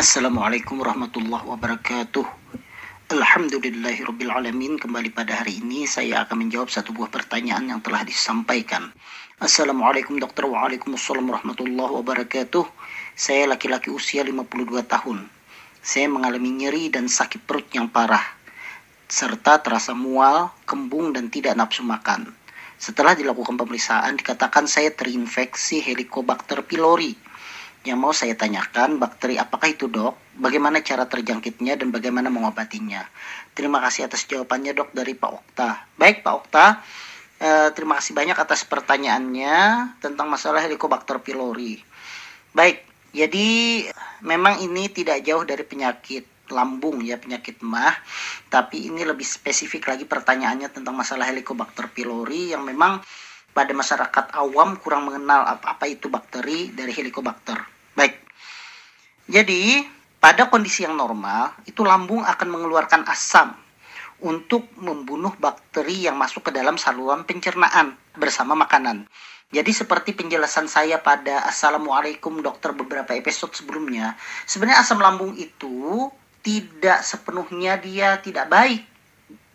Assalamualaikum 0.00 0.80
warahmatullahi 0.80 1.44
wabarakatuh. 1.44 2.24
Alhamdulillahirrabbilalamin 3.12 4.80
Kembali 4.80 5.12
pada 5.12 5.44
hari 5.44 5.60
ini 5.60 5.84
saya 5.84 6.24
akan 6.24 6.40
menjawab 6.40 6.72
satu 6.72 6.96
buah 6.96 7.12
pertanyaan 7.12 7.68
yang 7.68 7.84
telah 7.84 8.00
disampaikan. 8.00 8.96
Assalamualaikum 9.44 10.16
dokter. 10.16 10.48
Waalaikumsalam 10.48 11.28
warahmatullahi 11.28 12.00
wabarakatuh. 12.00 12.64
Saya 13.12 13.44
laki-laki 13.44 13.92
usia 13.92 14.24
52 14.24 14.88
tahun. 14.88 15.28
Saya 15.84 16.08
mengalami 16.08 16.48
nyeri 16.48 16.88
dan 16.88 17.04
sakit 17.04 17.44
perut 17.44 17.68
yang 17.76 17.92
parah 17.92 18.24
Serta 19.04 19.60
terasa 19.60 19.92
mual, 19.92 20.48
kembung 20.64 21.12
dan 21.12 21.28
tidak 21.28 21.60
nafsu 21.60 21.84
makan. 21.84 22.32
Setelah 22.80 23.12
dilakukan 23.12 23.60
pemeriksaan 23.60 24.16
dikatakan 24.16 24.64
saya 24.64 24.96
terinfeksi 24.96 25.84
Helicobacter 25.84 26.64
pylori 26.64 27.28
yang 27.80 27.96
mau 27.96 28.12
saya 28.12 28.36
tanyakan, 28.36 29.00
bakteri 29.00 29.40
apakah 29.40 29.72
itu 29.72 29.88
dok? 29.88 30.36
Bagaimana 30.36 30.84
cara 30.84 31.08
terjangkitnya 31.08 31.80
dan 31.80 31.88
bagaimana 31.88 32.28
mengobatinya? 32.28 33.04
Terima 33.56 33.80
kasih 33.80 34.08
atas 34.08 34.28
jawabannya 34.28 34.76
dok 34.76 34.92
dari 34.92 35.16
Pak 35.16 35.30
Okta. 35.32 35.70
Baik 35.96 36.20
Pak 36.20 36.34
Okta, 36.44 36.66
eh, 37.40 37.68
terima 37.72 37.96
kasih 37.96 38.12
banyak 38.12 38.36
atas 38.36 38.68
pertanyaannya 38.68 39.56
tentang 40.04 40.28
masalah 40.28 40.60
Helicobacter 40.60 41.24
pylori. 41.24 41.80
Baik, 42.52 42.84
jadi 43.16 43.48
memang 44.20 44.60
ini 44.60 44.92
tidak 44.92 45.24
jauh 45.24 45.42
dari 45.48 45.64
penyakit 45.64 46.28
lambung 46.50 46.98
ya 47.06 47.14
penyakit 47.14 47.62
mah 47.62 47.94
tapi 48.50 48.90
ini 48.90 49.06
lebih 49.06 49.22
spesifik 49.22 49.86
lagi 49.86 50.04
pertanyaannya 50.04 50.68
tentang 50.74 50.98
masalah 50.98 51.30
Helicobacter 51.30 51.86
pylori 51.94 52.50
yang 52.50 52.66
memang 52.66 52.98
pada 53.50 53.72
masyarakat 53.74 54.34
awam 54.34 54.78
kurang 54.78 55.10
mengenal 55.10 55.46
apa, 55.46 55.74
apa 55.74 55.84
itu 55.90 56.06
bakteri 56.06 56.70
dari 56.70 56.94
Helicobacter. 56.94 57.58
Baik. 57.98 58.14
Jadi, 59.30 59.82
pada 60.18 60.50
kondisi 60.50 60.86
yang 60.86 60.98
normal, 60.98 61.54
itu 61.66 61.82
lambung 61.82 62.22
akan 62.22 62.48
mengeluarkan 62.50 63.06
asam 63.08 63.54
untuk 64.20 64.68
membunuh 64.76 65.32
bakteri 65.40 66.06
yang 66.06 66.18
masuk 66.18 66.48
ke 66.48 66.50
dalam 66.52 66.76
saluran 66.76 67.24
pencernaan 67.24 67.96
bersama 68.18 68.52
makanan. 68.52 69.08
Jadi 69.50 69.74
seperti 69.74 70.14
penjelasan 70.14 70.70
saya 70.70 71.02
pada 71.02 71.42
Assalamualaikum 71.42 72.38
dokter 72.38 72.70
beberapa 72.70 73.10
episode 73.18 73.50
sebelumnya, 73.56 74.14
sebenarnya 74.46 74.78
asam 74.78 75.02
lambung 75.02 75.34
itu 75.34 76.06
tidak 76.40 77.02
sepenuhnya 77.02 77.76
dia 77.76 78.16
tidak 78.22 78.46
baik 78.48 78.89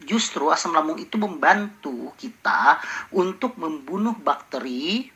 justru 0.03 0.51
asam 0.51 0.75
lambung 0.75 0.99
itu 0.99 1.15
membantu 1.15 2.11
kita 2.19 2.81
untuk 3.15 3.55
membunuh 3.55 4.17
bakteri 4.19 5.07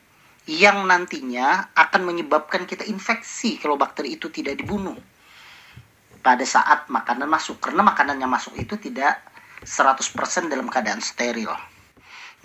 yang 0.48 0.88
nantinya 0.88 1.70
akan 1.76 2.08
menyebabkan 2.08 2.64
kita 2.64 2.88
infeksi 2.88 3.60
kalau 3.60 3.76
bakteri 3.76 4.16
itu 4.16 4.32
tidak 4.32 4.56
dibunuh 4.56 4.96
pada 6.24 6.44
saat 6.44 6.88
makanan 6.88 7.28
masuk 7.28 7.60
karena 7.60 7.84
makanan 7.84 8.16
yang 8.20 8.32
masuk 8.32 8.56
itu 8.56 8.76
tidak 8.80 9.20
100% 9.64 10.48
dalam 10.48 10.68
keadaan 10.72 11.00
steril. 11.04 11.52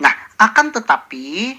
Nah, 0.00 0.14
akan 0.36 0.76
tetapi 0.76 1.56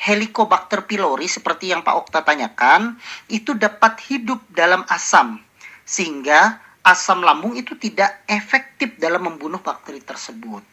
Helicobacter 0.00 0.88
pylori 0.88 1.28
seperti 1.28 1.76
yang 1.76 1.84
Pak 1.84 1.92
Okta 1.92 2.24
tanyakan 2.24 2.96
itu 3.28 3.52
dapat 3.52 4.00
hidup 4.08 4.40
dalam 4.48 4.80
asam 4.88 5.36
sehingga 5.84 6.56
asam 6.80 7.20
lambung 7.20 7.56
itu 7.56 7.76
tidak 7.76 8.24
efektif 8.24 8.96
dalam 8.96 9.28
membunuh 9.28 9.60
bakteri 9.60 10.00
tersebut. 10.00 10.64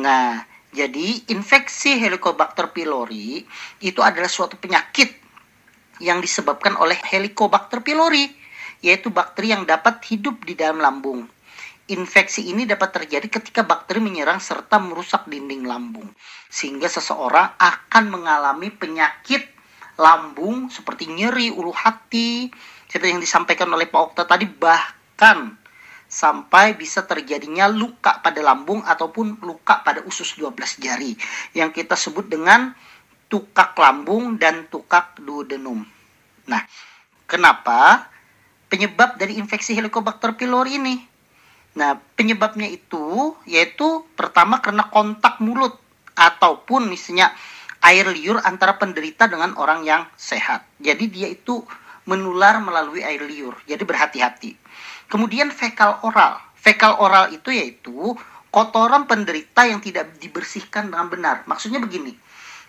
Nah, 0.00 0.44
jadi 0.72 1.28
infeksi 1.28 2.00
Helicobacter 2.00 2.72
pylori 2.72 3.44
itu 3.84 4.00
adalah 4.00 4.28
suatu 4.28 4.56
penyakit 4.56 5.12
yang 6.00 6.20
disebabkan 6.20 6.76
oleh 6.80 6.96
Helicobacter 6.96 7.84
pylori, 7.84 8.28
yaitu 8.80 9.12
bakteri 9.12 9.52
yang 9.52 9.68
dapat 9.68 10.00
hidup 10.08 10.42
di 10.48 10.56
dalam 10.56 10.80
lambung. 10.80 11.28
Infeksi 11.92 12.48
ini 12.48 12.64
dapat 12.64 12.94
terjadi 12.94 13.28
ketika 13.28 13.66
bakteri 13.66 14.00
menyerang 14.00 14.40
serta 14.40 14.80
merusak 14.80 15.28
dinding 15.28 15.68
lambung, 15.68 16.08
sehingga 16.48 16.88
seseorang 16.88 17.52
akan 17.60 18.04
mengalami 18.08 18.72
penyakit 18.72 19.44
lambung 20.00 20.72
seperti 20.72 21.10
nyeri, 21.12 21.52
ulu 21.52 21.74
hati, 21.74 22.48
seperti 22.88 23.12
yang 23.12 23.20
disampaikan 23.20 23.68
oleh 23.68 23.90
Pak 23.92 24.00
Okta 24.00 24.24
tadi, 24.24 24.48
bah 24.48 25.01
bahkan 25.22 25.54
sampai 26.10 26.74
bisa 26.74 27.06
terjadinya 27.06 27.70
luka 27.70 28.18
pada 28.26 28.42
lambung 28.42 28.82
ataupun 28.82 29.38
luka 29.46 29.78
pada 29.86 30.02
usus 30.02 30.34
12 30.34 30.82
jari 30.82 31.14
yang 31.54 31.70
kita 31.70 31.94
sebut 31.94 32.26
dengan 32.26 32.74
tukak 33.30 33.78
lambung 33.78 34.34
dan 34.34 34.66
tukak 34.66 35.14
duodenum. 35.22 35.86
Nah, 36.50 36.66
kenapa 37.30 38.10
penyebab 38.66 39.14
dari 39.14 39.38
infeksi 39.38 39.78
Helicobacter 39.78 40.34
pylori 40.34 40.82
ini? 40.82 40.98
Nah, 41.78 42.02
penyebabnya 42.18 42.66
itu 42.66 43.38
yaitu 43.46 44.02
pertama 44.18 44.58
karena 44.58 44.90
kontak 44.90 45.38
mulut 45.38 45.78
ataupun 46.18 46.90
misalnya 46.90 47.30
air 47.78 48.10
liur 48.10 48.42
antara 48.42 48.74
penderita 48.74 49.30
dengan 49.30 49.54
orang 49.54 49.86
yang 49.86 50.02
sehat. 50.18 50.66
Jadi 50.82 51.06
dia 51.14 51.30
itu 51.30 51.62
menular 52.08 52.58
melalui 52.58 53.02
air 53.02 53.22
liur. 53.22 53.54
Jadi 53.66 53.82
berhati-hati. 53.86 54.52
Kemudian 55.06 55.52
fekal 55.52 56.02
oral. 56.02 56.40
Fekal 56.58 56.98
oral 56.98 57.34
itu 57.34 57.52
yaitu 57.52 58.14
kotoran 58.52 59.08
penderita 59.08 59.64
yang 59.64 59.80
tidak 59.80 60.16
dibersihkan 60.20 60.92
dengan 60.92 61.08
benar. 61.08 61.36
Maksudnya 61.48 61.80
begini, 61.80 62.12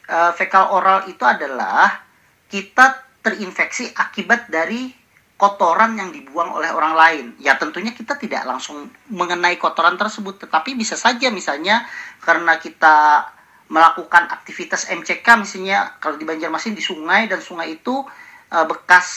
uh, 0.07 0.31
fekal 0.33 0.71
oral 0.71 1.05
itu 1.11 1.21
adalah 1.27 2.03
kita 2.47 3.03
terinfeksi 3.23 3.91
akibat 3.95 4.51
dari 4.51 4.91
kotoran 5.35 6.00
yang 6.00 6.15
dibuang 6.15 6.55
oleh 6.55 6.71
orang 6.71 6.94
lain. 6.95 7.25
Ya 7.44 7.59
tentunya 7.59 7.91
kita 7.91 8.15
tidak 8.15 8.47
langsung 8.47 8.88
mengenai 9.11 9.59
kotoran 9.59 10.00
tersebut, 10.00 10.47
tetapi 10.47 10.77
bisa 10.79 10.95
saja 10.95 11.27
misalnya 11.27 11.83
karena 12.23 12.55
kita 12.61 13.27
melakukan 13.67 14.29
aktivitas 14.29 14.91
MCK 14.91 15.25
misalnya 15.39 15.97
kalau 15.97 16.19
di 16.19 16.23
Banjarmasin 16.27 16.77
di 16.77 16.83
sungai 16.83 17.25
dan 17.25 17.39
sungai 17.41 17.79
itu 17.79 18.05
uh, 18.53 18.65
bekas 18.69 19.07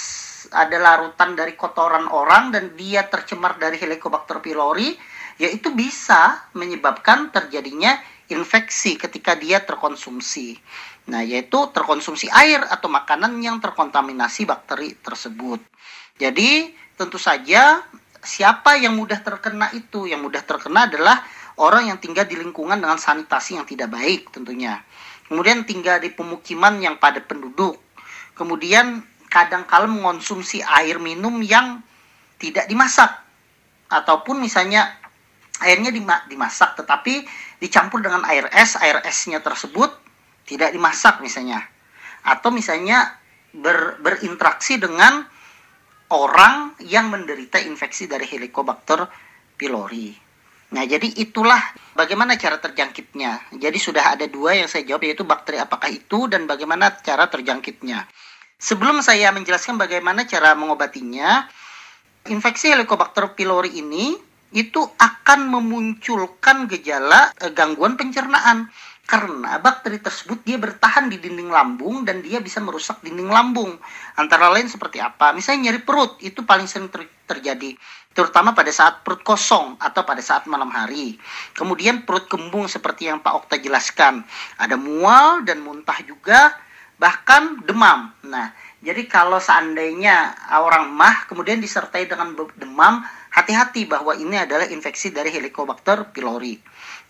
ada 0.50 0.78
larutan 0.80 1.36
dari 1.36 1.58
kotoran 1.58 2.08
orang 2.08 2.54
dan 2.54 2.72
dia 2.78 3.04
tercemar 3.06 3.60
dari 3.60 3.76
Helicobacter 3.76 4.40
pylori, 4.40 4.96
yaitu 5.36 5.74
bisa 5.74 6.48
menyebabkan 6.56 7.28
terjadinya 7.28 7.98
infeksi 8.32 8.96
ketika 8.96 9.36
dia 9.36 9.62
terkonsumsi. 9.62 10.58
Nah, 11.06 11.22
yaitu 11.22 11.70
terkonsumsi 11.70 12.26
air 12.34 12.62
atau 12.66 12.90
makanan 12.90 13.38
yang 13.38 13.62
terkontaminasi 13.62 14.42
bakteri 14.42 14.98
tersebut. 14.98 15.62
Jadi, 16.18 16.74
tentu 16.98 17.18
saja 17.20 17.78
siapa 18.22 18.74
yang 18.74 18.98
mudah 18.98 19.22
terkena 19.22 19.70
itu? 19.70 20.10
Yang 20.10 20.20
mudah 20.26 20.42
terkena 20.42 20.90
adalah 20.90 21.22
orang 21.62 21.94
yang 21.94 21.98
tinggal 22.02 22.26
di 22.26 22.34
lingkungan 22.34 22.82
dengan 22.82 22.98
sanitasi 22.98 23.54
yang 23.54 23.66
tidak 23.68 23.94
baik 23.94 24.34
tentunya. 24.34 24.82
Kemudian 25.30 25.62
tinggal 25.62 26.02
di 26.02 26.10
pemukiman 26.10 26.78
yang 26.82 26.98
padat 26.98 27.30
penduduk. 27.30 27.78
Kemudian 28.34 29.02
kadang 29.36 29.68
kala 29.68 29.84
mengonsumsi 29.84 30.64
air 30.64 30.96
minum 30.96 31.44
yang 31.44 31.84
tidak 32.40 32.64
dimasak 32.72 33.12
ataupun 33.92 34.40
misalnya 34.40 34.96
airnya 35.60 35.92
dimasak 36.24 36.80
tetapi 36.80 37.28
dicampur 37.60 38.00
dengan 38.00 38.24
air 38.24 38.48
es 38.56 38.80
air 38.80 39.04
esnya 39.04 39.44
tersebut 39.44 39.92
tidak 40.48 40.72
dimasak 40.72 41.20
misalnya 41.20 41.60
atau 42.24 42.48
misalnya 42.48 43.12
ber, 43.52 44.00
berinteraksi 44.00 44.80
dengan 44.80 45.28
orang 46.10 46.72
yang 46.80 47.12
menderita 47.12 47.60
infeksi 47.60 48.08
dari 48.08 48.24
Helicobacter 48.24 49.04
pylori. 49.58 50.14
Nah, 50.66 50.82
jadi 50.82 51.06
itulah 51.22 51.62
bagaimana 51.94 52.34
cara 52.34 52.58
terjangkitnya. 52.58 53.54
Jadi 53.54 53.78
sudah 53.78 54.18
ada 54.18 54.26
dua 54.26 54.58
yang 54.58 54.66
saya 54.66 54.82
jawab 54.82 55.06
yaitu 55.06 55.22
bakteri 55.22 55.62
apakah 55.62 55.86
itu 55.86 56.26
dan 56.26 56.50
bagaimana 56.50 56.90
cara 56.98 57.30
terjangkitnya. 57.30 58.02
Sebelum 58.56 59.04
saya 59.04 59.28
menjelaskan 59.36 59.76
bagaimana 59.76 60.24
cara 60.24 60.56
mengobatinya, 60.56 61.44
infeksi 62.32 62.72
Helicobacter 62.72 63.36
pylori 63.36 63.84
ini 63.84 64.16
itu 64.56 64.80
akan 64.80 65.52
memunculkan 65.52 66.64
gejala 66.64 67.36
eh, 67.36 67.52
gangguan 67.52 68.00
pencernaan 68.00 68.72
karena 69.06 69.62
bakteri 69.62 70.02
tersebut 70.02 70.42
dia 70.42 70.58
bertahan 70.58 71.06
di 71.06 71.22
dinding 71.22 71.46
lambung 71.52 72.02
dan 72.02 72.24
dia 72.24 72.42
bisa 72.42 72.58
merusak 72.58 73.04
dinding 73.04 73.30
lambung. 73.30 73.78
Antara 74.18 74.50
lain 74.50 74.66
seperti 74.66 74.98
apa? 74.98 75.30
Misalnya 75.30 75.70
nyeri 75.70 75.80
perut 75.84 76.18
itu 76.24 76.42
paling 76.42 76.66
sering 76.66 76.90
ter 76.90 77.06
terjadi 77.26 77.76
terutama 78.16 78.56
pada 78.56 78.72
saat 78.72 79.04
perut 79.04 79.20
kosong 79.20 79.76
atau 79.78 80.02
pada 80.02 80.24
saat 80.24 80.48
malam 80.48 80.72
hari. 80.72 81.20
Kemudian 81.52 82.02
perut 82.08 82.26
kembung 82.26 82.66
seperti 82.66 83.12
yang 83.12 83.20
Pak 83.20 83.44
Okta 83.44 83.60
jelaskan. 83.60 84.24
Ada 84.58 84.74
mual 84.74 85.44
dan 85.44 85.60
muntah 85.62 86.00
juga 86.02 86.56
bahkan 86.96 87.60
demam. 87.64 88.12
Nah, 88.24 88.52
jadi 88.80 89.04
kalau 89.08 89.40
seandainya 89.40 90.36
orang 90.52 90.92
mah 90.92 91.28
kemudian 91.28 91.60
disertai 91.60 92.08
dengan 92.08 92.32
demam, 92.56 93.04
hati-hati 93.32 93.84
bahwa 93.84 94.16
ini 94.16 94.40
adalah 94.40 94.64
infeksi 94.68 95.12
dari 95.12 95.28
Helicobacter 95.32 96.12
pylori. 96.12 96.56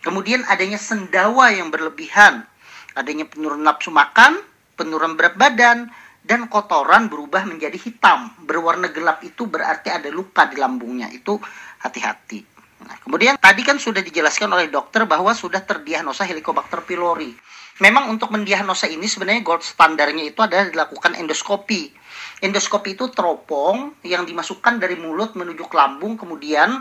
Kemudian 0.02 0.46
adanya 0.46 0.78
sendawa 0.78 1.50
yang 1.50 1.70
berlebihan, 1.70 2.46
adanya 2.94 3.26
penurunan 3.26 3.66
nafsu 3.66 3.90
makan, 3.90 4.38
penurunan 4.78 5.18
berat 5.18 5.34
badan, 5.34 5.90
dan 6.26 6.50
kotoran 6.50 7.06
berubah 7.06 7.46
menjadi 7.46 7.78
hitam. 7.78 8.34
Berwarna 8.42 8.90
gelap 8.90 9.22
itu 9.22 9.46
berarti 9.46 9.94
ada 9.94 10.10
luka 10.10 10.50
di 10.50 10.58
lambungnya. 10.58 11.06
Itu 11.14 11.38
hati-hati. 11.82 12.55
Nah, 12.86 12.96
kemudian 13.02 13.34
tadi 13.36 13.66
kan 13.66 13.82
sudah 13.82 13.98
dijelaskan 13.98 14.46
oleh 14.46 14.70
dokter 14.70 15.02
bahwa 15.04 15.34
sudah 15.34 15.58
terdiagnosa 15.66 16.22
Helicobacter 16.22 16.86
pylori. 16.86 17.34
Memang 17.82 18.08
untuk 18.08 18.32
mendiagnosa 18.32 18.88
ini 18.88 19.04
sebenarnya 19.04 19.44
gold 19.44 19.60
standarnya 19.60 20.32
itu 20.32 20.40
adalah 20.40 20.70
dilakukan 20.70 21.18
endoskopi. 21.18 21.92
Endoskopi 22.40 22.96
itu 22.96 23.12
teropong 23.12 24.00
yang 24.06 24.24
dimasukkan 24.24 24.80
dari 24.80 24.96
mulut 24.96 25.36
menuju 25.36 25.68
ke 25.68 25.76
lambung, 25.76 26.16
kemudian 26.16 26.80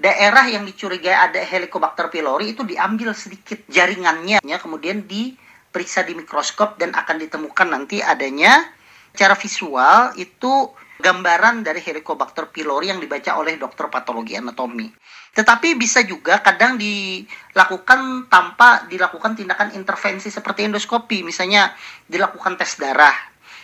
daerah 0.00 0.48
yang 0.50 0.66
dicurigai 0.66 1.14
ada 1.14 1.38
Helicobacter 1.38 2.10
pylori 2.10 2.58
itu 2.58 2.66
diambil 2.66 3.14
sedikit 3.14 3.62
jaringannya, 3.70 4.42
kemudian 4.58 5.06
diperiksa 5.06 6.02
di 6.02 6.18
mikroskop 6.18 6.74
dan 6.80 6.90
akan 6.96 7.22
ditemukan 7.22 7.68
nanti 7.70 8.02
adanya 8.02 8.66
Secara 9.12 9.36
visual 9.36 10.16
itu 10.16 10.72
gambaran 11.00 11.64
dari 11.64 11.80
Helicobacter 11.80 12.52
pylori 12.52 12.92
yang 12.92 13.00
dibaca 13.00 13.38
oleh 13.40 13.56
dokter 13.56 13.88
patologi 13.88 14.36
anatomi. 14.36 14.90
Tetapi 15.32 15.80
bisa 15.80 16.04
juga 16.04 16.44
kadang 16.44 16.76
dilakukan 16.76 18.28
tanpa 18.28 18.84
dilakukan 18.84 19.32
tindakan 19.32 19.72
intervensi 19.72 20.28
seperti 20.28 20.68
endoskopi, 20.68 21.24
misalnya 21.24 21.72
dilakukan 22.04 22.60
tes 22.60 22.76
darah. 22.76 23.16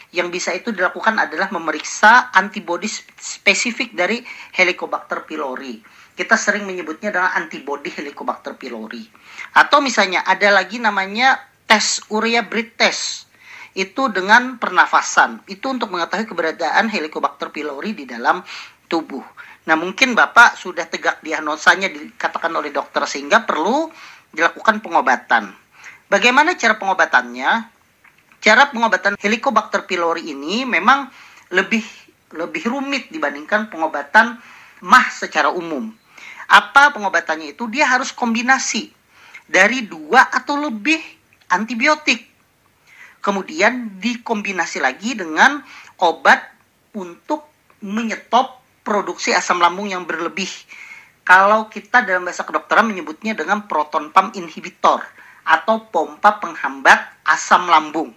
Yang 0.08 0.28
bisa 0.32 0.50
itu 0.56 0.72
dilakukan 0.72 1.20
adalah 1.20 1.52
memeriksa 1.52 2.32
antibodi 2.32 2.88
spesifik 3.20 3.92
dari 3.92 4.24
Helicobacter 4.56 5.28
pylori. 5.28 5.84
Kita 6.16 6.34
sering 6.40 6.64
menyebutnya 6.64 7.12
dengan 7.12 7.36
antibodi 7.36 7.92
Helicobacter 7.92 8.56
pylori. 8.56 9.04
Atau 9.52 9.84
misalnya 9.84 10.24
ada 10.24 10.48
lagi 10.48 10.80
namanya 10.80 11.36
tes 11.68 12.00
urea 12.08 12.40
breath 12.40 12.80
test 12.80 13.27
itu 13.76 14.08
dengan 14.08 14.56
pernafasan. 14.56 15.44
Itu 15.44 15.74
untuk 15.74 15.92
mengetahui 15.92 16.24
keberadaan 16.24 16.88
Helicobacter 16.88 17.52
pylori 17.52 17.92
di 17.92 18.04
dalam 18.08 18.40
tubuh. 18.88 19.24
Nah, 19.68 19.76
mungkin 19.76 20.16
Bapak 20.16 20.56
sudah 20.56 20.88
tegak 20.88 21.20
diagnosanya 21.20 21.92
dikatakan 21.92 22.48
oleh 22.56 22.72
dokter 22.72 23.04
sehingga 23.04 23.44
perlu 23.44 23.92
dilakukan 24.32 24.80
pengobatan. 24.80 25.52
Bagaimana 26.08 26.56
cara 26.56 26.80
pengobatannya? 26.80 27.68
Cara 28.40 28.70
pengobatan 28.72 29.18
Helicobacter 29.20 29.84
pylori 29.84 30.32
ini 30.32 30.64
memang 30.64 31.10
lebih 31.52 31.84
lebih 32.32 32.68
rumit 32.68 33.08
dibandingkan 33.12 33.68
pengobatan 33.68 34.40
mah 34.84 35.06
secara 35.12 35.52
umum. 35.52 35.92
Apa 36.48 36.96
pengobatannya 36.96 37.52
itu? 37.52 37.68
Dia 37.68 37.88
harus 37.88 38.08
kombinasi 38.12 38.88
dari 39.44 39.84
dua 39.84 40.28
atau 40.32 40.56
lebih 40.56 41.00
antibiotik 41.52 42.24
kemudian 43.28 44.00
dikombinasi 44.00 44.80
lagi 44.80 45.12
dengan 45.12 45.60
obat 46.00 46.40
untuk 46.96 47.44
menyetop 47.84 48.64
produksi 48.80 49.36
asam 49.36 49.60
lambung 49.60 49.92
yang 49.92 50.08
berlebih. 50.08 50.48
Kalau 51.28 51.68
kita 51.68 52.08
dalam 52.08 52.24
bahasa 52.24 52.48
kedokteran 52.48 52.88
menyebutnya 52.88 53.36
dengan 53.36 53.68
proton 53.68 54.08
pump 54.08 54.32
inhibitor 54.32 55.04
atau 55.44 55.84
pompa 55.92 56.40
penghambat 56.40 57.20
asam 57.28 57.68
lambung. 57.68 58.16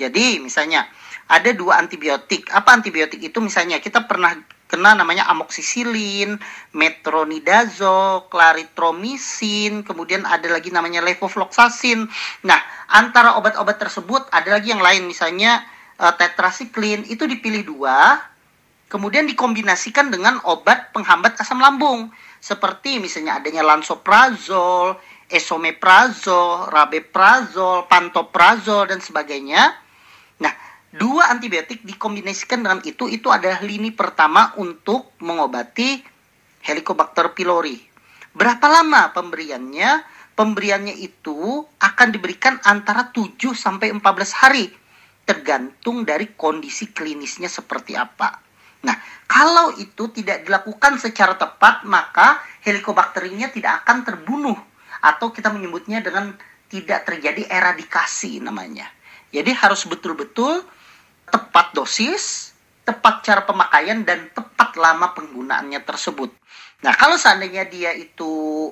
Jadi 0.00 0.40
misalnya 0.40 0.88
ada 1.28 1.52
dua 1.52 1.76
antibiotik. 1.76 2.48
Apa 2.48 2.72
antibiotik 2.72 3.20
itu? 3.20 3.36
Misalnya 3.44 3.76
kita 3.84 4.08
pernah 4.08 4.32
kena 4.68 4.92
namanya 4.92 5.24
amoksisilin, 5.32 6.36
metronidazol, 6.76 8.28
claritromycin, 8.28 9.82
kemudian 9.82 10.28
ada 10.28 10.46
lagi 10.52 10.68
namanya 10.68 11.00
levofloxacin. 11.00 12.04
Nah, 12.44 12.60
antara 12.92 13.40
obat-obat 13.40 13.80
tersebut 13.80 14.28
ada 14.28 14.60
lagi 14.60 14.70
yang 14.70 14.84
lain 14.84 15.08
misalnya 15.08 15.64
uh, 15.96 16.12
tetrasiklin 16.12 17.08
itu 17.08 17.24
dipilih 17.24 17.64
dua, 17.64 18.20
kemudian 18.92 19.24
dikombinasikan 19.24 20.12
dengan 20.12 20.36
obat 20.44 20.92
penghambat 20.92 21.40
asam 21.40 21.64
lambung 21.64 22.12
seperti 22.38 23.02
misalnya 23.02 23.40
adanya 23.42 23.66
lansoprazol, 23.66 25.00
esomeprazol, 25.32 26.70
rabeprazol, 26.70 27.88
pantoprazol 27.90 28.86
dan 28.88 29.00
sebagainya. 29.02 29.74
Nah, 30.38 30.52
dua 30.94 31.28
antibiotik 31.28 31.84
dikombinasikan 31.84 32.64
dengan 32.64 32.80
itu 32.84 33.10
itu 33.10 33.28
adalah 33.28 33.60
lini 33.60 33.92
pertama 33.92 34.56
untuk 34.56 35.12
mengobati 35.20 36.00
Helicobacter 36.64 37.32
pylori. 37.32 37.78
Berapa 38.34 38.66
lama 38.68 39.10
pemberiannya? 39.14 40.16
Pemberiannya 40.38 40.94
itu 40.94 41.66
akan 41.82 42.08
diberikan 42.14 42.62
antara 42.62 43.10
7 43.10 43.34
sampai 43.58 43.90
14 43.90 44.40
hari 44.42 44.70
tergantung 45.26 46.06
dari 46.06 46.30
kondisi 46.38 46.94
klinisnya 46.94 47.50
seperti 47.50 47.98
apa. 47.98 48.38
Nah, 48.86 48.94
kalau 49.26 49.74
itu 49.76 50.08
tidak 50.14 50.46
dilakukan 50.46 51.02
secara 51.02 51.34
tepat, 51.34 51.82
maka 51.82 52.38
helikobakterinya 52.62 53.50
tidak 53.50 53.82
akan 53.82 54.06
terbunuh 54.06 54.58
atau 55.02 55.34
kita 55.34 55.50
menyebutnya 55.50 55.98
dengan 55.98 56.32
tidak 56.70 57.04
terjadi 57.10 57.50
eradikasi 57.50 58.38
namanya. 58.38 58.86
Jadi 59.34 59.52
harus 59.52 59.84
betul-betul 59.84 60.62
tepat 61.28 61.76
dosis, 61.76 62.52
tepat 62.82 63.24
cara 63.24 63.44
pemakaian, 63.44 64.02
dan 64.02 64.28
tepat 64.32 64.74
lama 64.76 65.12
penggunaannya 65.12 65.80
tersebut. 65.84 66.32
Nah, 66.84 66.94
kalau 66.94 67.18
seandainya 67.18 67.66
dia 67.66 67.92
itu 67.94 68.70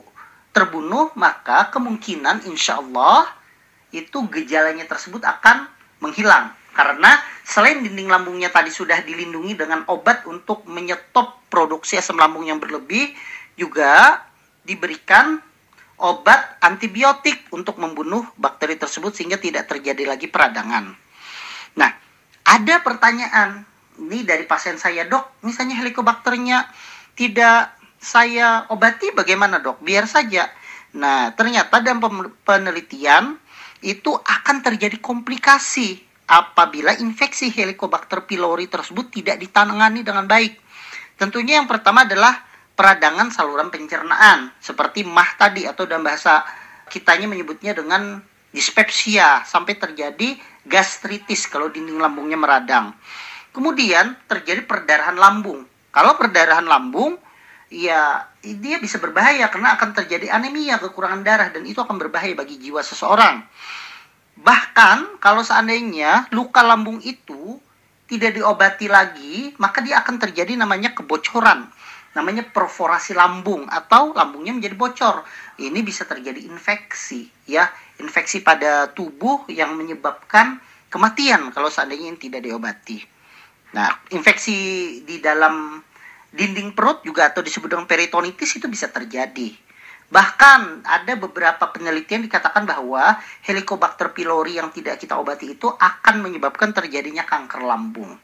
terbunuh, 0.57 1.13
maka 1.19 1.69
kemungkinan 1.69 2.49
insya 2.49 2.81
Allah 2.81 3.29
itu 3.93 4.25
gejalanya 4.33 4.89
tersebut 4.89 5.21
akan 5.21 5.69
menghilang. 6.01 6.53
Karena 6.77 7.17
selain 7.41 7.81
dinding 7.81 8.09
lambungnya 8.09 8.53
tadi 8.53 8.69
sudah 8.69 9.01
dilindungi 9.01 9.57
dengan 9.57 9.85
obat 9.89 10.29
untuk 10.29 10.69
menyetop 10.69 11.49
produksi 11.49 11.97
asam 11.97 12.21
lambung 12.21 12.45
yang 12.45 12.61
berlebih, 12.61 13.17
juga 13.57 14.21
diberikan 14.61 15.41
obat 15.97 16.61
antibiotik 16.61 17.49
untuk 17.49 17.81
membunuh 17.81 18.29
bakteri 18.37 18.77
tersebut 18.77 19.17
sehingga 19.17 19.41
tidak 19.41 19.73
terjadi 19.73 20.05
lagi 20.05 20.29
peradangan. 20.29 20.93
Nah, 21.81 21.91
ada 22.47 22.81
pertanyaan 22.81 23.67
ini 23.97 24.23
dari 24.23 24.47
pasien 24.47 24.79
saya 24.79 25.09
dok 25.09 25.43
misalnya 25.43 25.81
helikobakternya 25.83 26.69
tidak 27.17 27.77
saya 27.97 28.69
obati 28.71 29.11
bagaimana 29.11 29.59
dok? 29.59 29.83
Biar 29.83 30.07
saja. 30.07 30.47
Nah 30.95 31.33
ternyata 31.35 31.83
dalam 31.83 31.99
penelitian 32.45 33.35
itu 33.83 34.13
akan 34.15 34.63
terjadi 34.63 35.01
komplikasi 35.03 36.01
apabila 36.27 36.95
infeksi 36.99 37.51
helikobakter 37.51 38.25
pylori 38.27 38.71
tersebut 38.71 39.11
tidak 39.11 39.43
ditangani 39.43 40.07
dengan 40.07 40.27
baik. 40.29 40.59
Tentunya 41.17 41.59
yang 41.59 41.69
pertama 41.69 42.05
adalah 42.05 42.45
peradangan 42.77 43.33
saluran 43.33 43.73
pencernaan 43.73 44.53
seperti 44.61 45.03
mah 45.03 45.33
tadi 45.41 45.65
atau 45.65 45.89
dalam 45.89 46.05
bahasa 46.05 46.45
kitanya 46.93 47.27
menyebutnya 47.27 47.73
dengan 47.73 48.21
dispepsia 48.57 49.45
sampai 49.45 49.77
terjadi 49.77 50.33
gastritis 50.65 51.45
kalau 51.45 51.69
dinding 51.69 52.01
lambungnya 52.01 52.41
meradang. 52.41 52.97
Kemudian 53.53 54.17
terjadi 54.25 54.65
perdarahan 54.65 55.21
lambung. 55.21 55.69
Kalau 55.93 56.17
perdarahan 56.17 56.65
lambung 56.65 57.21
ya 57.69 58.25
dia 58.41 58.77
bisa 58.81 58.97
berbahaya 58.97 59.53
karena 59.53 59.77
akan 59.77 59.93
terjadi 59.93 60.33
anemia, 60.33 60.81
kekurangan 60.81 61.21
darah 61.21 61.49
dan 61.53 61.69
itu 61.69 61.85
akan 61.85 62.01
berbahaya 62.01 62.33
bagi 62.33 62.57
jiwa 62.57 62.81
seseorang. 62.81 63.45
Bahkan 64.41 65.21
kalau 65.21 65.45
seandainya 65.45 66.33
luka 66.33 66.65
lambung 66.65 67.01
itu 67.05 67.61
tidak 68.09 68.39
diobati 68.39 68.87
lagi, 68.89 69.53
maka 69.61 69.85
dia 69.85 70.01
akan 70.01 70.17
terjadi 70.17 70.57
namanya 70.57 70.97
kebocoran 70.97 71.69
namanya 72.17 72.49
perforasi 72.49 73.13
lambung 73.13 73.69
atau 73.69 74.17
lambungnya 74.17 74.57
menjadi 74.57 74.73
bocor. 74.73 75.21
Ini 75.61 75.85
bisa 75.85 76.09
terjadi 76.09 76.41
infeksi 76.49 77.29
ya, 77.45 77.69
infeksi 78.01 78.41
pada 78.41 78.89
tubuh 78.89 79.45
yang 79.53 79.77
menyebabkan 79.77 80.57
kematian 80.89 81.53
kalau 81.53 81.69
seandainya 81.69 82.09
ini 82.09 82.17
tidak 82.17 82.41
diobati. 82.49 83.05
Nah, 83.77 83.93
infeksi 84.17 84.57
di 85.05 85.21
dalam 85.21 85.85
dinding 86.33 86.73
perut 86.73 87.05
juga 87.05 87.29
atau 87.29 87.45
disebut 87.45 87.69
dengan 87.69 87.85
peritonitis 87.85 88.57
itu 88.57 88.65
bisa 88.65 88.89
terjadi. 88.89 89.53
Bahkan 90.07 90.87
ada 90.87 91.13
beberapa 91.19 91.67
penelitian 91.75 92.23
dikatakan 92.25 92.63
bahwa 92.63 93.19
Helicobacter 93.43 94.15
pylori 94.15 94.57
yang 94.57 94.71
tidak 94.71 95.03
kita 95.03 95.19
obati 95.19 95.59
itu 95.59 95.67
akan 95.67 96.23
menyebabkan 96.23 96.71
terjadinya 96.71 97.27
kanker 97.27 97.67
lambung. 97.67 98.15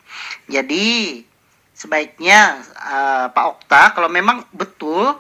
Jadi 0.47 1.19
sebaiknya 1.73 2.61
uh, 2.79 3.27
Pak 3.33 3.47
Okta 3.57 3.83
kalau 3.97 4.13
memang 4.13 4.45
betul 4.53 5.17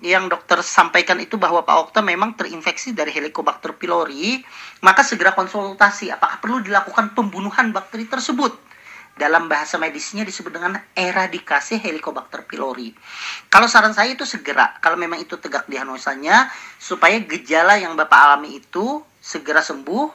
yang 0.00 0.32
dokter 0.32 0.64
sampaikan 0.64 1.20
itu 1.20 1.36
bahwa 1.36 1.60
Pak 1.60 1.76
Okta 1.88 2.00
memang 2.00 2.32
terinfeksi 2.32 2.96
dari 2.96 3.12
Helicobacter 3.12 3.76
pylori, 3.76 4.40
maka 4.80 5.04
segera 5.04 5.36
konsultasi 5.36 6.08
apakah 6.08 6.40
perlu 6.40 6.64
dilakukan 6.64 7.12
pembunuhan 7.12 7.70
bakteri 7.70 8.08
tersebut. 8.08 8.72
Dalam 9.20 9.52
bahasa 9.52 9.76
medisnya 9.76 10.24
disebut 10.24 10.56
dengan 10.56 10.80
eradikasi 10.96 11.76
Helicobacter 11.76 12.48
pylori. 12.48 12.96
Kalau 13.52 13.68
saran 13.68 13.92
saya 13.92 14.16
itu 14.16 14.24
segera, 14.24 14.80
kalau 14.80 14.96
memang 14.96 15.20
itu 15.20 15.36
tegak 15.36 15.68
diagnosanya, 15.68 16.48
supaya 16.80 17.20
gejala 17.20 17.76
yang 17.76 17.92
Bapak 18.00 18.16
alami 18.16 18.64
itu 18.64 19.04
segera 19.20 19.60
sembuh, 19.60 20.08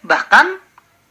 bahkan 0.00 0.56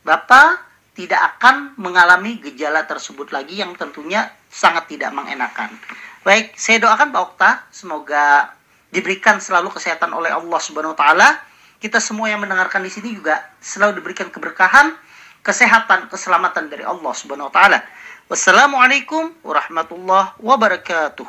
Bapak 0.01 0.64
tidak 0.95 1.37
akan 1.37 1.75
mengalami 1.75 2.39
gejala 2.39 2.87
tersebut 2.87 3.29
lagi 3.35 3.59
yang 3.59 3.75
tentunya 3.75 4.31
sangat 4.47 4.87
tidak 4.87 5.11
mengenakan. 5.11 5.75
Baik, 6.23 6.55
saya 6.55 6.79
doakan 6.81 7.11
Pak 7.11 7.21
Okta, 7.21 7.51
semoga 7.69 8.55
diberikan 8.89 9.43
selalu 9.43 9.69
kesehatan 9.75 10.15
oleh 10.15 10.31
Allah 10.31 10.59
Subhanahu 10.63 10.95
wa 10.95 10.99
taala. 10.99 11.29
Kita 11.77 11.99
semua 11.99 12.31
yang 12.31 12.41
mendengarkan 12.41 12.81
di 12.81 12.89
sini 12.89 13.11
juga 13.11 13.43
selalu 13.59 13.99
diberikan 13.99 14.31
keberkahan, 14.31 14.95
kesehatan, 15.43 16.07
keselamatan 16.07 16.71
dari 16.71 16.87
Allah 16.87 17.13
Subhanahu 17.13 17.51
wa 17.51 17.53
taala. 17.53 17.83
Wassalamualaikum 18.25 19.35
warahmatullahi 19.45 20.33
wabarakatuh. 20.41 21.27